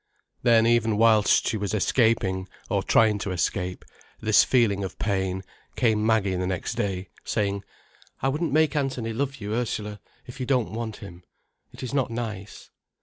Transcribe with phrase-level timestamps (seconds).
[0.41, 3.85] Then even whilst she was escaping, or trying to escape,
[4.19, 5.43] this feeling of pain,
[5.75, 7.63] came Maggie the next day, saying:
[8.19, 11.21] "I wouldn't make Anthony love you, Ursula, if you don't want him.
[11.71, 12.71] It is not nice."